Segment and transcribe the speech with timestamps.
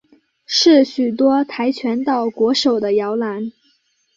[0.47, 3.51] 是许多跆拳道国手的摇篮。